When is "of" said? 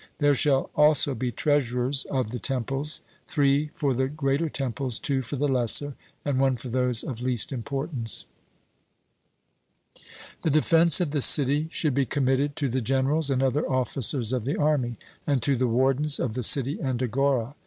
2.05-2.31, 7.03-7.21, 11.01-11.11, 14.33-14.43, 16.19-16.33